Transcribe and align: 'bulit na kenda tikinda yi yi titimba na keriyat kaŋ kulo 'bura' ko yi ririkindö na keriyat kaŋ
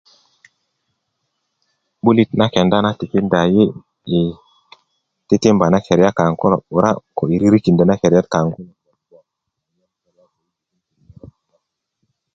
'bulit 2.01 2.29
na 2.37 2.45
kenda 2.53 2.77
tikinda 2.99 3.39
yi 3.53 3.65
yi 4.11 4.23
titimba 5.27 5.65
na 5.71 5.79
keriyat 5.85 6.15
kaŋ 6.17 6.33
kulo 6.39 6.57
'bura' 6.61 6.99
ko 7.17 7.21
yi 7.29 7.37
ririkindö 7.41 7.83
na 7.87 7.95
keriyat 8.01 8.27
kaŋ 8.33 8.47